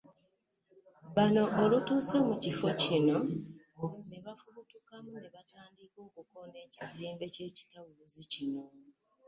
[1.15, 3.17] Bano olutuuse mu kifo kino
[4.09, 8.63] ne bafubutukamu ne batandika okukoona ekizimbe ky'ekitawuluzi kino.